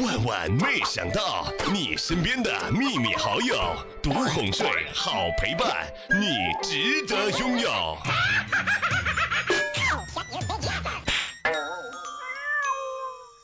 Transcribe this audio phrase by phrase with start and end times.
[0.00, 5.86] 万万没想到，你身边的秘密好友，独哄睡，好陪伴，
[6.18, 7.70] 你值得拥有。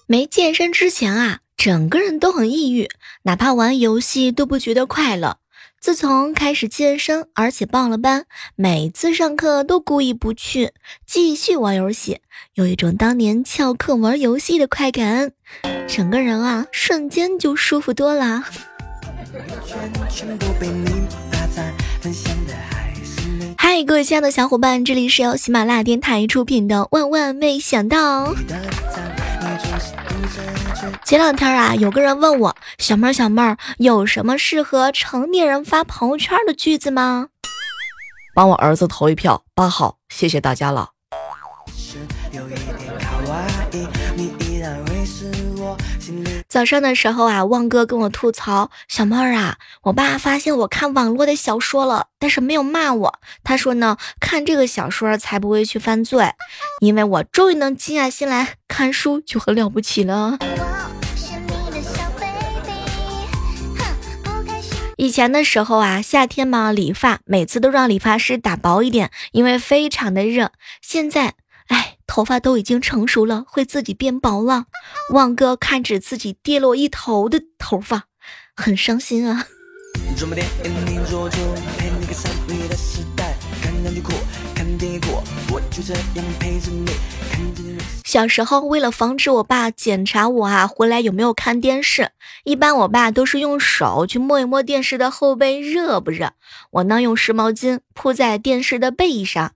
[0.06, 2.88] 没健身之前啊，整个人都很抑郁，
[3.24, 5.36] 哪怕玩游戏都不觉得快乐。
[5.80, 10.72] 自从开始健身，而且报了班，每次上课都故意不去，
[11.06, 12.20] 继续玩游戏，
[12.54, 15.30] 有一种当年翘课玩游戏的快感，
[15.86, 18.42] 整个人啊瞬间就舒服多了。
[23.56, 28.34] 嗨，各位亲爱的小伙伴，这里是由喜马拉雅电台出品的《万万没想到》。
[31.04, 37.28] 前两天啊，有个人问我：“小妹儿，小妹儿，有什么适合成年人发朋友圈的句子吗？”
[38.34, 40.90] 帮我儿子投一票，八号，谢谢大家了。
[46.48, 53.18] 早上的时候啊，旺哥跟我吐槽：“小妹儿啊，我爸发现我看网络的小说了，但是没有骂我。
[53.44, 56.32] 他说呢，看这个小说才不会去犯罪，
[56.80, 60.38] 因为我终于能静下心来看书，就很了不起了。”
[64.96, 70.52] 以前的时候啊，夏天嘛，理发每次都让理发师打薄一点，因为非常的热。
[70.80, 71.34] 现在。
[71.68, 74.64] 哎，头发都已经成熟了，会自己变薄了。
[75.10, 78.06] 旺哥看着自己跌落一头的头发，
[78.56, 79.46] 很伤心啊。
[88.04, 92.10] 小时候，为了防止我爸检查我啊回来有没有看电视，
[92.44, 96.32] 一般我爸都是用手去摸一摸电视的后背热不热。
[96.70, 99.52] 我呢，用湿毛巾铺在电视的背上。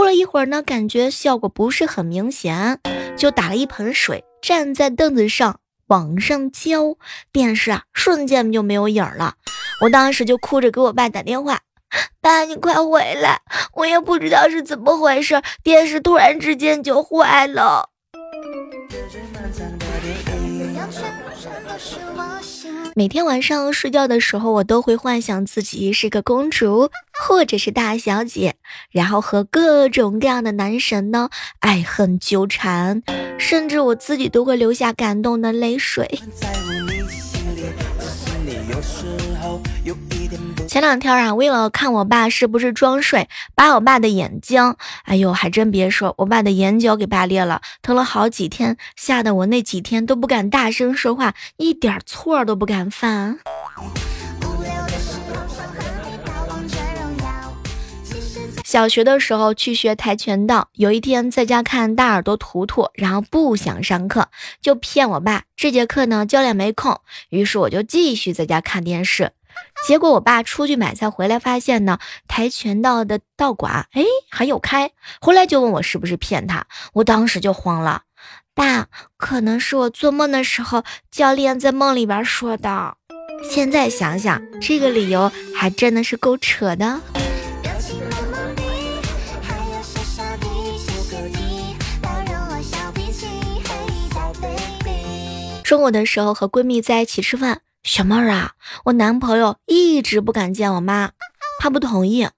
[0.00, 2.80] 过了一会儿呢，感觉效果不是很明显，
[3.18, 6.96] 就打了一盆水，站在凳子上往上浇，
[7.30, 9.34] 电视啊瞬间就没有影了。
[9.82, 11.58] 我当时就哭着给我爸打电话
[12.22, 13.42] ：“爸，你快回来！
[13.74, 17.89] 我也不知道是怎么回事，电视突然之间就坏了。”
[22.96, 28.56] 每天晚上睡觉的时候，我都会幻想自己是个公主或者是大小姐，
[28.90, 31.30] 然后和各种各样的男神呢
[31.60, 33.02] 爱恨纠缠，
[33.38, 36.20] 甚至我自己都会流下感动的泪水。
[40.68, 53.40] 前两天啊，为了看我爸是不是装睡，把我爸的眼睛，哎呦，还真别说，我爸的眼角给拔裂了，疼了好几天，吓得我那几天都不敢大声说话，一点错都不敢犯。
[58.70, 64.28] 小学的时候去学跆拳道，有一天在家看大耳朵图图，然后不想上课，
[64.62, 69.32] 就骗我爸这节课呢教练没空，于是我就继续在家看电视。
[69.88, 71.98] 结果我爸出去买菜回来，发现呢
[72.28, 76.64] 跆拳道的道馆哎还有开，回来就问我是不是骗他。
[76.92, 78.02] 我当时就慌了，
[78.54, 78.86] 爸，
[79.16, 82.94] 可能是我做梦的时候教练在梦里边说的。
[83.50, 87.00] 现在想想，这个理由还真的是够扯的。
[95.70, 97.60] 中午的时候和闺蜜在一起吃饭。
[97.84, 98.54] 小妹儿啊，
[98.86, 101.12] 我男朋友一直不敢见我妈，
[101.60, 102.28] 怕不同意。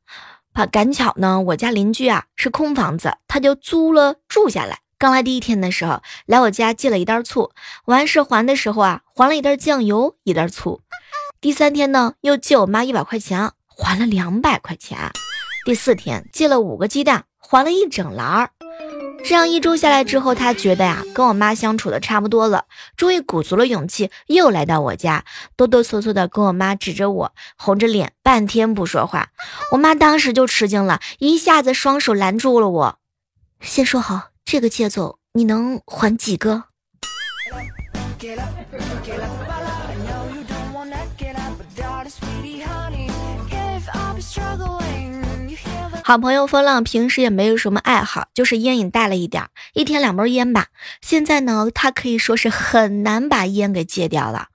[0.52, 4.80] 怕赶巧呢，我家邻居啊是空房子，他就租了住下来。
[4.98, 7.52] 刚来第一天的时候，来我家借了一袋醋，
[7.86, 10.82] 完事还的时候啊，还了一袋酱油，一袋醋。
[11.40, 15.10] 第三天呢，又借我妈一百块钱，还了两百块钱。
[15.64, 18.50] 第四天借了五个鸡蛋，还了一整篮儿。
[19.24, 22.66] 这样一周下来之后，他觉得呀，跟我妈相处的差不多了，
[22.96, 25.24] 终于鼓足了勇气，又来到我家，
[25.56, 29.28] 哆哆嗦嗦的跟我妈指着我，红着脸，半天不说话。
[29.70, 32.98] 我妈当时就吃惊了，一下子双手拦住了我。
[33.60, 36.64] 先说好，这个借走你能还几个？
[46.04, 50.66] 好朋友风浪平时也没有什么爱好，就是烟瘾带了一点，一天两包烟吧。
[51.00, 54.48] 现在呢，他可以说是很难把烟给戒掉了。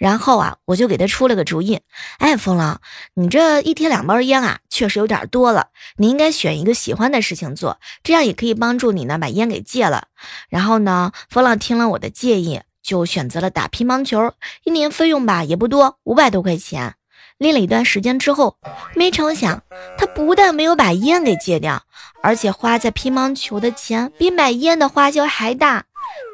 [0.00, 1.80] 然后啊，我就给他出了个主意，
[2.18, 2.80] 哎，风浪，
[3.14, 5.68] 你这一天两包烟啊，确实有点多了。
[5.98, 10.08] 你应该选一个喜欢的事情做，这样也可以帮助你呢把烟给戒了。
[10.48, 14.32] 然后呢，风浪听了我的建议，就选择了打乒乓球，
[14.64, 16.94] 一年费用吧也不多，五百多块钱。
[17.38, 18.56] 练了一段时间之后，
[18.94, 19.62] 没成想，
[19.98, 21.82] 他不但没有把烟给戒掉，
[22.22, 25.84] 而且花在乒乓球的钱比买烟的花销还大。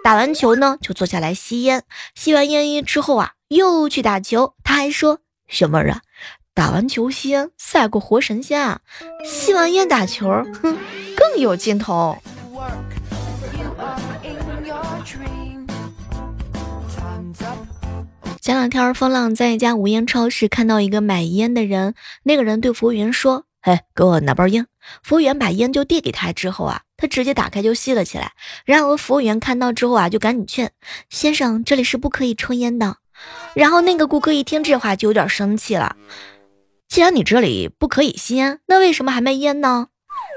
[0.05, 1.83] 打完球呢，就坐下来吸烟。
[2.15, 4.55] 吸完烟之后啊，又去打球。
[4.63, 5.19] 他还说
[5.49, 6.01] ：“小妹儿啊，
[6.55, 8.81] 打完球吸烟赛过活神仙啊，
[9.25, 10.29] 吸完烟打球，
[10.63, 10.77] 哼，
[11.17, 12.17] 更有劲头。”
[18.43, 21.95] 前两天风浪在一家无烟超市看到一个买烟的人，
[22.25, 24.67] 那个人对服务员说：“哎，给我拿包烟。”
[25.05, 28.33] 服务员把烟就递给他之后啊，他直接打开就吸了起来。
[28.65, 30.73] 然而服务员看到之后啊，就赶紧劝
[31.09, 32.97] 先生：“这里是不可以抽烟的。”
[33.55, 35.95] 然后那个顾客一听这话就有点生气了
[36.89, 39.87] ：“既然你这里不可以吸烟，那为什么还卖烟呢？”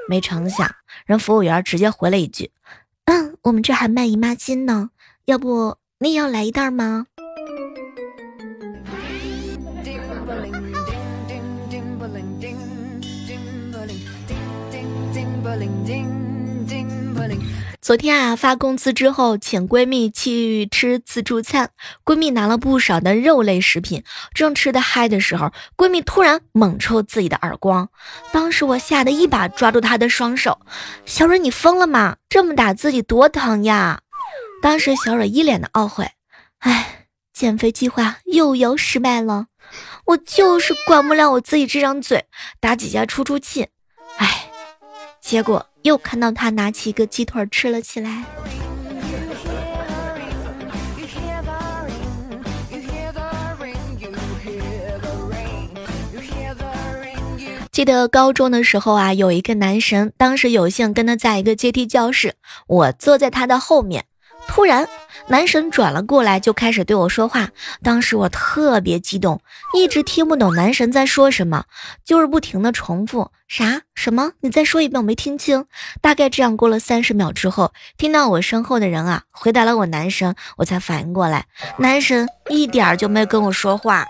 [0.07, 0.75] 没成想，
[1.07, 2.51] 人服务员直接回了一句
[3.05, 4.91] ：“嗯，我们这还卖姨妈巾呢，
[5.25, 7.07] 要不你也要来一袋吗？”
[17.79, 21.69] 昨天啊，发工资之后，请闺蜜去吃自助餐，
[22.03, 27.87] 闺蜜拿了不少的肉类食品，正吃的嗨的时候，闺蜜突然猛抽自己的耳光，
[28.31, 30.59] 当时我吓得一把抓住她的双手，
[31.05, 32.17] 小蕊你疯了吗？
[32.27, 34.01] 这么打自己多疼呀！
[34.63, 36.09] 当时小蕊一脸的懊悔，
[36.59, 39.45] 哎，减肥计划又要失败了，
[40.05, 42.25] 我就是管不了我自己这张嘴，
[42.59, 43.67] 打几下出出气，
[44.17, 44.49] 哎。
[45.19, 48.23] 结果又看到他拿起一个鸡腿吃了起来。
[57.71, 62.35] 记得高中的时候啊，有一个男神，当时有幸跟他在一个阶梯教室，
[62.67, 64.05] 我坐在他的后面。
[64.47, 64.87] 突然，
[65.27, 67.49] 男神转了过来，就开始对我说话。
[67.83, 69.41] 当时我特别激动，
[69.75, 71.65] 一直听不懂男神在说什么，
[72.05, 75.65] 就是不停的重复啥什么，你再说一遍，我没听清。
[76.01, 81.45] 大概这样过了三十秒之后，听到我身后的人啊回答了我男神，我才反应过来，
[81.77, 84.05] 男神一点就没跟我说话。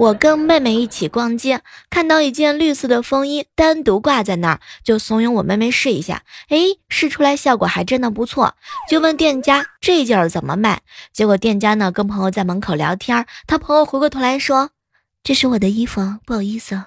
[0.00, 1.60] 我跟妹妹一起逛街，
[1.90, 6.22] 看到一件绿色的风衣单独挂在那儿，就怂恿我妹妹试一下。
[6.48, 6.56] 哎，
[6.88, 8.54] 试出来效果还真的不错，
[8.88, 10.80] 就问店家这件怎么卖。
[11.12, 14.70] 结果店家呢跟朋友在门口聊天，他朋友回过头来说
[15.22, 16.82] ：“这是我的衣服，不好意思。”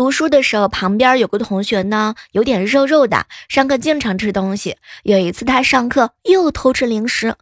[0.00, 4.78] 读书的时候，旁边有个同学呢，有点肉肉的，上课经常吃东西。
[5.02, 7.34] 有一次他上课又偷吃零食，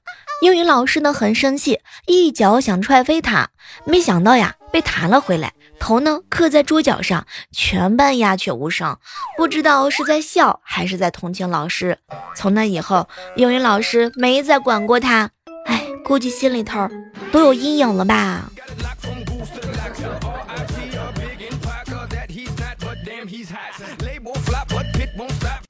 [0.43, 1.78] 英语老师呢很生气，
[2.08, 3.50] 一脚想踹飞他，
[3.84, 8.99] 没想到呀被弹了回来，头呢磕在桌角上，全班鸦雀无声，
[9.37, 11.96] 不知道是在笑还是在同情老师。
[12.34, 15.31] 从那以后，英语老师没再管过他，
[15.66, 16.88] 哎，估计心里头
[17.31, 18.50] 都有阴影了吧。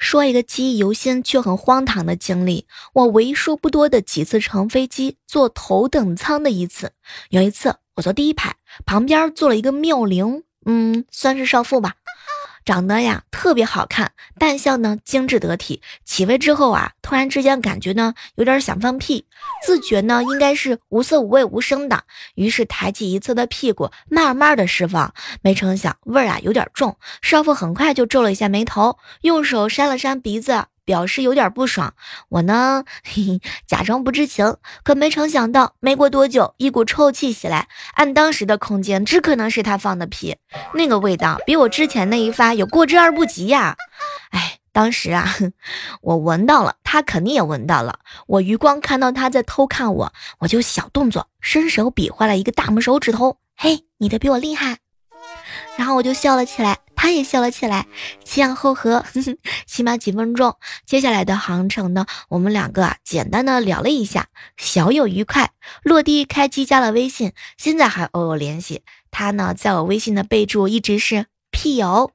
[0.09, 2.67] 说一个记忆犹新却很荒唐的经历。
[2.95, 6.93] 我为数不多的几次乘飞机坐头等舱的一次，
[7.29, 8.57] 有一次我坐第一排，
[8.87, 11.97] 旁边坐了一个妙龄，嗯，算是少妇吧。
[12.69, 15.81] 长得呀特别好看，扮相呢精致得体。
[16.05, 19.25] 起飞之后啊，突然之间感觉呢有点想放屁，
[19.65, 22.05] 自觉呢应该是无色无味无声的，
[22.35, 25.15] 于是抬起一侧的屁股，慢慢的释放。
[25.41, 30.67] 没成想味儿啊有点重，少妇很快就皱了一下眉头，用手扇了扇鼻子。
[30.89, 31.93] 表示有点不爽，
[32.31, 37.69] 我呢，嘿嘿，假装不知情，可没成想到，没过多久，一股臭气袭来。
[37.93, 40.37] 按当时的空间，只可能是他放的屁，
[40.73, 43.77] 那个味道比我之前那一发有过之而不及呀！
[44.31, 45.27] 哎，当时啊，
[46.01, 47.99] 我闻到了，他肯定也闻到了。
[48.27, 54.79] 我余光看到他在偷看我，我就小动作，伸手比划了一个大拇手指头，嘿，你的比我厉害。
[55.77, 56.79] 然后我就笑了起来。
[57.01, 57.87] 他也笑了起来，
[58.25, 59.05] 前仰后合，
[59.67, 60.57] 起码几分钟。
[60.85, 64.27] 接下来的航程呢，我们两个啊，简单的聊了一下，
[64.57, 65.53] 小有愉快。
[65.85, 68.83] 落地开机加了微信，现在还偶有联系。
[69.13, 72.11] 他呢，在我微信的备注一直是屁友。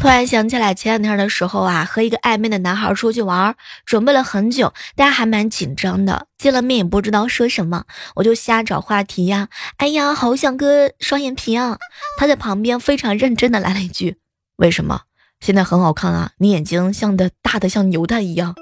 [0.00, 3.54] 突然想起来前两天的时候啊，和一个暧昧的男孩出去玩，
[3.84, 6.26] 准备了很久，大家还蛮紧张的。
[6.38, 9.48] 见了面也不知道说什么，我就瞎找话题呀。
[9.76, 11.76] 哎呀，好想割双眼皮啊！
[12.16, 14.16] 他在旁边非常认真的来了一句
[14.56, 15.02] ：“为什么？
[15.38, 18.54] 现在很好看啊，你眼睛像的大的像牛蛋一样。”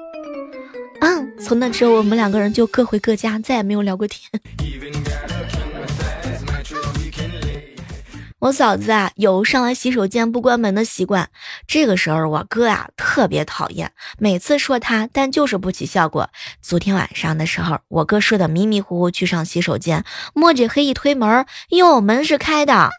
[1.01, 4.29] 嗯，从那之后我们两个人就各回各家，再也没有聊过天。
[8.41, 11.29] 我嫂子啊有上完洗手间不关门的习惯，
[11.67, 16.31] 这个时候我哥啊特别讨厌，每次说他，但就是不起效果。
[16.63, 20.05] 昨天晚上的时候，我哥睡得迷迷糊糊去上洗手间，
[20.35, 22.91] 摸着黑一推门，哟，门是开的。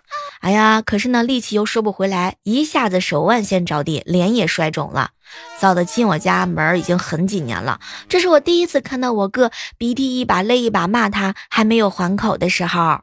[0.42, 5.12] 哎呀，可是呢力气又收不回来，一下子手腕先着地，脸也摔肿了。
[5.58, 7.80] 嫂子进我家门已经很几年了，
[8.10, 13.00] 这是我第一次看到我哥鼻涕一把泪一把骂他还没有还口的时候。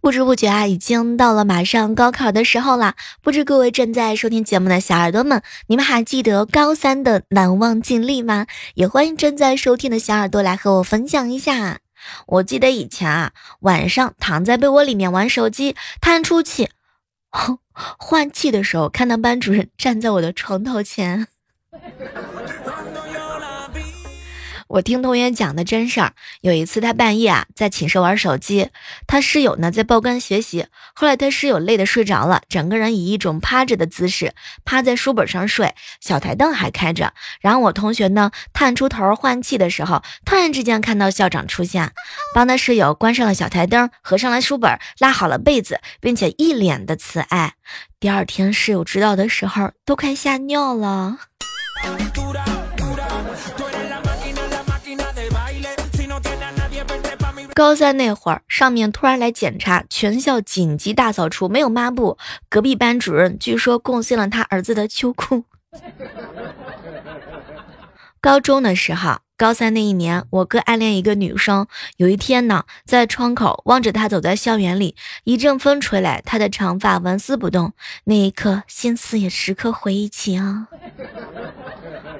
[0.00, 2.94] 不知不觉啊，已经到了马上高考的时候了。
[3.22, 8.46] 不知各位正在收听节目的小耳朵们，你们还记得高三的难忘经历吗？
[8.74, 11.80] 也欢迎正在收听的小耳朵来和我分享一下。
[12.26, 16.70] 我记得以前啊，晚上躺在被窝里面玩手机，叹出气、
[17.98, 21.26] 换气的时候，看到班主任站在我的床头前。
[24.70, 26.12] 我听同学讲的真事儿，
[26.42, 28.70] 有一次他半夜啊在寝室玩手机，
[29.08, 30.66] 他室友呢在报干学习。
[30.94, 34.32] 后来他室友累得睡着了，整个人以一种趴着的姿势
[34.64, 37.12] 趴在书本上睡，小台灯还开着。
[37.40, 41.90] 然后我同学呢探出头换气的时候，突然之间看到校长出现，
[42.32, 47.54] 帮他室友关上了小台灯，合上了书本，拉好了被子，并且一脸的慈爱。
[47.98, 51.18] 第二天室友知道的时候，都快吓尿了。
[57.60, 62.16] 高三那会儿，上面突然来检查，全校紧急大扫除，没有抹布。
[62.48, 65.44] 隔壁班主任据说贡献了他儿子的秋裤。
[68.18, 71.66] 高中的时候，高三那一年，我哥暗恋一个女生。
[71.98, 77.74] 有一天呢，在窗口望着她走在校园里，一阵风吹来，她的长发纹丝不动。
[78.04, 80.68] 那一刻，心思也时刻回忆起啊。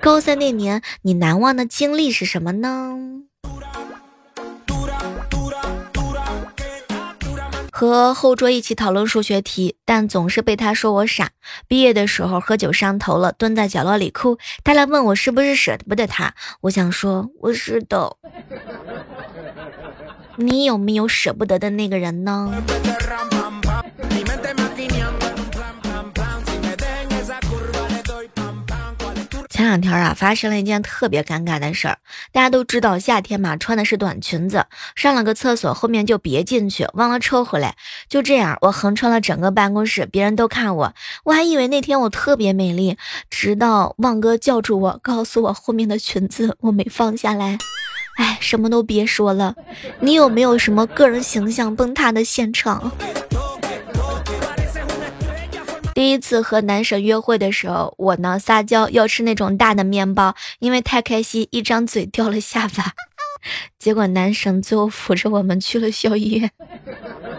[0.02, 2.98] 高三那年，你难忘的经历是什么呢？
[7.88, 11.30] 和后桌一起讨论数学题，但总是被他说我傻。
[11.66, 14.36] 毕业的时候喝酒上头了，蹲在角落里哭。
[14.62, 18.16] 他来问我是不是舍不得他，我想说我是的。
[20.36, 22.52] 你有没有舍不得的那个人呢？
[29.60, 31.98] 前两天啊，发生了一件特别尴尬的事儿。
[32.32, 34.64] 大家都知道夏天嘛，穿的是短裙子，
[34.96, 37.76] 上了个厕所，后面就别进去，忘了抽回来。
[38.08, 42.96] 就这样，我横穿了整个办公室，别人都看我，我还以为那天我特别美丽。
[43.28, 47.58] 直到旺哥叫住我，告诉我后面的裙子我没放下来。
[48.16, 49.54] 哎，什么都别说了，
[49.98, 52.90] 你有没有什么个人形象崩塌的现场？
[56.00, 62.94] 第一次和男神约会的时候，我呢撒娇要吃那种大的面包，因为太开心，一张嘴掉了下巴。
[63.78, 66.50] 结果男神最后扶着我们去了校医院。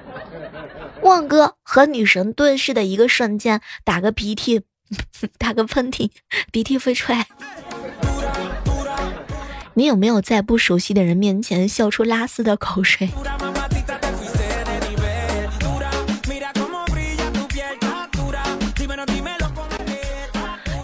[1.01, 4.61] 旺哥和女神对视的一个瞬间，打个鼻涕，
[5.39, 6.11] 打个喷嚏，
[6.51, 7.25] 鼻涕飞出来。
[9.73, 13.09] 你有没有在不熟悉的人面前笑出拉丝的口水？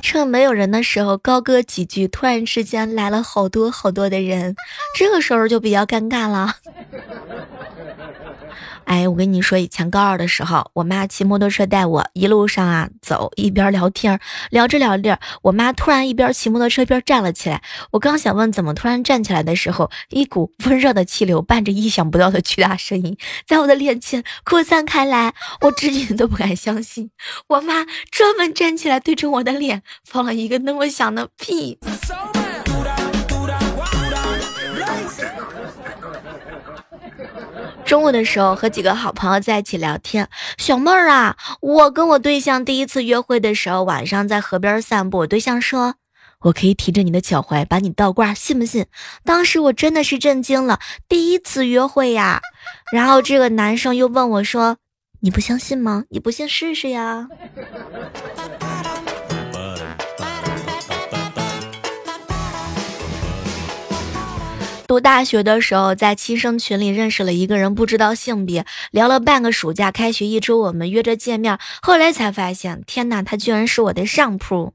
[0.10, 4.56] 趁没有人的时候高歌几句，突然之间来了好多好多的人，
[4.98, 6.56] 这个时候就比较尴尬了。
[8.88, 14.18] 哎，我跟你说，以前高二的时候，我妈骑摩托车带我，一路上啊走，一边聊天，
[14.50, 17.62] 聊着聊着，我妈突然一边骑摩托车一边站了起来。
[17.92, 25.34] 我刚想问怎么突然站起来的时候，一股温热的气流伴着意想不到的巨大声音，在我的脸前扩散开来。
[25.60, 27.12] 我至今都不敢相信，
[27.48, 31.78] 我妈专门站起来对着我的脸放了一个那么响的屁。
[37.88, 40.28] 中午的时候和几个好朋友在一起聊天，
[40.58, 45.96] 小妹儿啊，我跟我对象第一次约会的时候，晚上在河边散步，我对象说，
[46.42, 48.88] 我可以提着你的脚踝把你倒挂，信不信？
[49.24, 52.42] 当时我真的是震惊了，第一次约会呀。
[52.92, 54.76] 然后这个男生又问我说，
[55.22, 56.04] 你不相信吗？
[56.10, 57.30] 你不信试试呀。
[64.88, 69.92] 读大学的时候，在亲生群里认识了一个人，不知道性别，聊了半个暑假。
[69.92, 74.74] 开学一周，我们约着见面，后来才发现，天哪，他居然是我的上铺，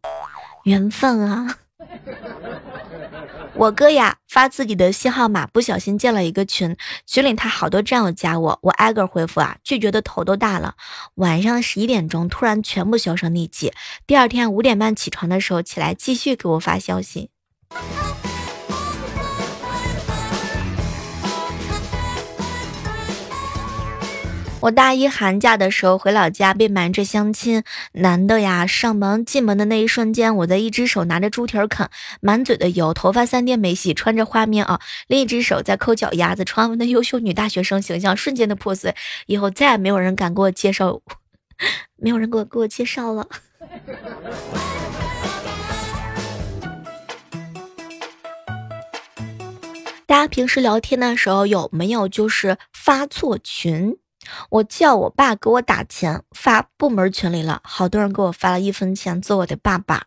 [0.64, 1.56] 缘分啊！
[3.56, 6.76] 我哥呀，发自己的新号码，不小心建了一个群，
[7.06, 10.74] 群里他好多战友加我，我挨个回复啊，拒绝的头都大了。
[11.14, 13.72] 晚上十一点钟，突然全部销声匿迹。
[14.06, 17.30] 第二天五点半起床的时候，起来继续给我发消息。
[24.62, 27.64] 我大一寒假的时候回老家，被瞒着相亲，
[27.94, 31.88] 男的呀上门进门的那一瞬间，我在一只手拿着猪蹄啃，
[32.20, 34.78] 满嘴的油，头发三天没洗，穿着花棉袄，
[35.08, 38.94] 另一只手在抠脚丫子，传闻的优秀女大学生形象瞬间的破碎，
[39.26, 41.00] 以后再也没有人敢给我介绍，
[41.98, 43.26] 没有人给我给我介绍了。
[50.06, 53.96] 大家平时聊天的时候有没有就是发错群？
[54.50, 60.04] 我叫我爸给我打钱发部门群里了，好多人给我发了一分钱做我的爸爸。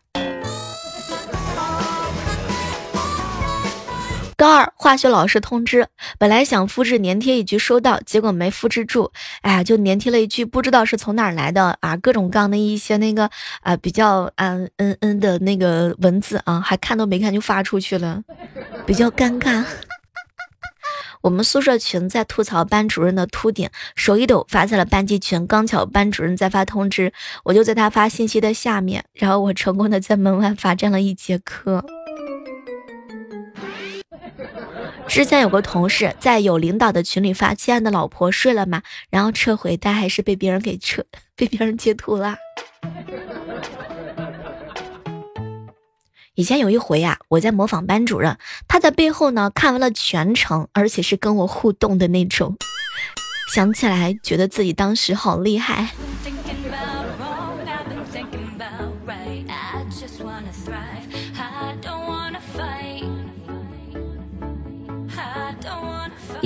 [4.38, 13.30] 高二化学老师通知，本来想复制粘贴一句收到，结果没复制住，哎呀，就粘贴了一句不知道是从哪儿来的啊，各种各样的一些那个
[13.62, 18.22] 啊比较嗯嗯嗯的那个文字啊，还看都没看就发出去了，
[18.84, 19.64] 比较尴尬。
[21.22, 25.46] 我们宿舍群在吐槽班主任的秃顶，手一抖发在了班级群。
[25.46, 27.12] 刚巧班主任在发通知，
[27.44, 31.84] 我就在他发信息的下面，然后我成功的在门外罚站了一节课。
[35.08, 41.04] 之前有个同事在有领导的群里发“亲爱的老婆睡了吗”，然后撤回，但还是被别人给撤，
[41.36, 42.36] 被别人截图了。
[46.36, 48.36] 以前有一回呀，我在模仿班主任，
[48.68, 52.54] 他在背后呢看完了全程，而且是跟我互动的那种。
[53.54, 55.92] 想起来觉得自己当时好厉害。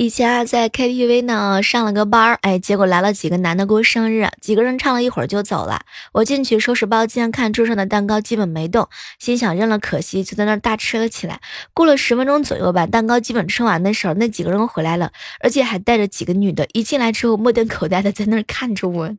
[0.01, 5.81] 以前啊，在 KTV 呢上了个班儿，哎，结果来了几个男的过生日，几个人唱了一会儿就走了。
[6.11, 8.89] 我进去收拾包间，看桌上的蛋糕基本没动，
[9.19, 11.39] 心想扔了可惜，就在那儿大吃了起来。
[11.75, 16.67] 过了十分钟左右吧，蛋糕基本吃完的时候，那几个人回来了，而且还带着几个女的。
[16.73, 19.11] 一进来之后，目瞪口呆的在那儿看着我。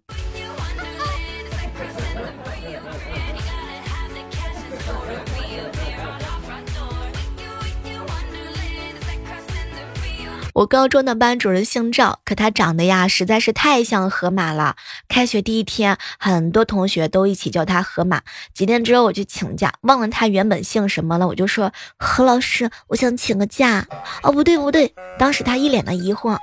[10.55, 14.77] 我高中的班主任姓赵，可他长得呀实在是太像河马了。
[15.09, 18.21] 开学第一天，很多同学都一起叫他河马。
[18.53, 23.87] 几天之后我去请假，忘了他原本姓什么了，我就说何老师，我想请个假。
[24.23, 26.41] 哦，不对不对，当时他一脸的疑惑，啊，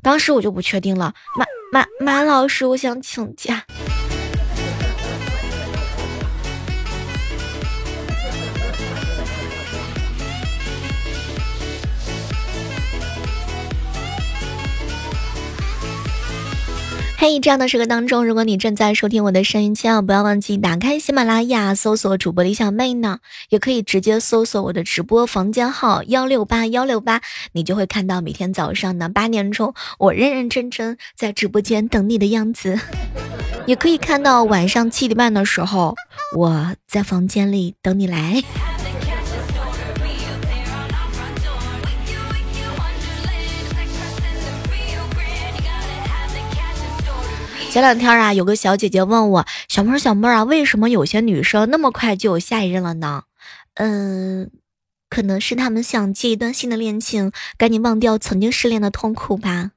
[0.00, 1.12] 当时我就不确定了。
[1.36, 3.64] 马马马老师，我想请假。
[17.26, 32.78] 嘿，这样的时刻当中，如果你正在收听我的声音，千万不要忘记打开喜马拉雅，搜索主播李小妹呢，也可以直接搜索我的直播房间号幺六八幺六八，你就会看到每天早上的八点钟，我认认真真在直播间等你的样子，
[33.64, 35.94] 也可以看到晚上七点半的时候，
[36.36, 38.44] 我在房间里等你来。
[47.74, 53.24] 前两天啊，有个小姐姐问我：“小妹儿，小妹儿啊，为什么有些女生那么快就有下一任了呢？”
[53.74, 54.48] 嗯，
[55.10, 59.72] 可能是她们想借一段新的恋情，赶紧忘掉曾经失恋的痛苦吧。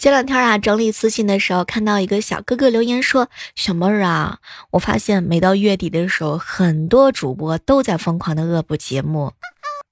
[0.00, 4.38] 这两天啊，整理私信的时候，看到一个小哥哥留言说：“小妹儿啊，
[4.70, 9.32] 我发现每到月底的时候，很多主播都在疯狂的恶补节目。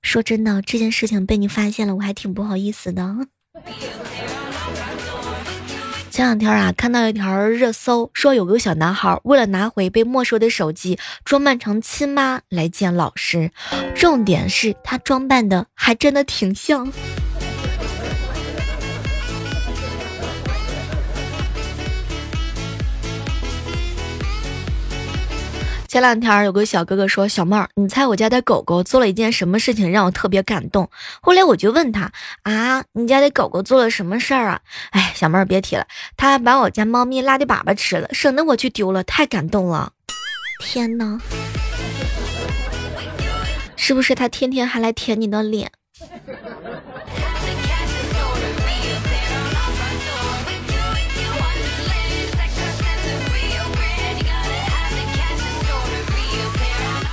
[0.03, 3.17] 说真的，这件事情被你发现了，我还挺不好意思的。”
[6.09, 13.51] 前两天啊，看到一条热搜，说有个小男孩为了拿回被没收的手机，装扮成亲妈来见老师，
[13.97, 16.91] 重点是他装扮的还真的挺像。
[25.97, 30.91] 前两天有个小哥哥说：“小妹儿，你猜我家的狗狗做了一件什么事情让我特别感动？”
[31.23, 32.13] 后来我就问他
[32.45, 34.61] ：“啊，你家的狗狗做了什么事儿啊？”
[34.93, 39.93] 哎，小妹儿别提了，他把我家猫咪拉的粑粑吃了，省得我去丢了，太感动了。
[40.61, 41.19] 天哪，
[43.75, 45.73] 是不是他天天还来舔你的脸？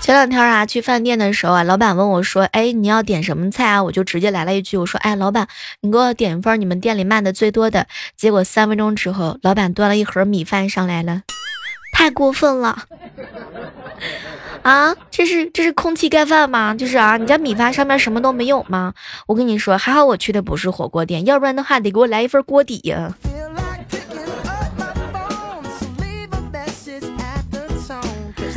[0.04, 5.48] 前两天啊，去饭店的时候啊，老板问我说：“哎，你要点什么菜啊？”我就直接来了一句：“我说，哎，老板，
[5.80, 7.88] 你给我点一份你们店里卖的最多的。”
[8.18, 11.22] 结果三分钟之后，老板端了一盒米饭上来了，
[11.94, 12.84] 太过分了！
[14.64, 16.76] 啊，这是这是空气盖饭吗？
[16.76, 18.94] 就是啊，你家米饭上面什么都没有吗？
[19.28, 23.16] 我跟你说，还好我去的不是火锅店，要不然的话得给我来一份锅底呀。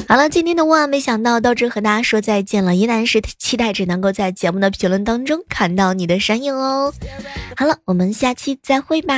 [0.08, 6.92] 好了，今天的万万没想到到这和大家说再见了，依然是期待着能够在节目的评论当中看到你的身影哦。
[7.56, 9.14] 好了，我们下期再会吧。